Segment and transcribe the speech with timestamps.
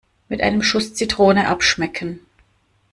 [0.29, 2.21] Mit einem Schuss Zitrone abschmecken.